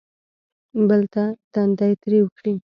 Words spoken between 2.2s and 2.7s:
کړي.